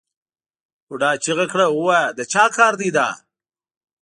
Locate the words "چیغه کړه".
1.23-1.65